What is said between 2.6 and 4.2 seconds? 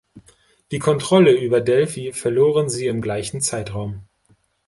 sie im gleichen Zeitraum.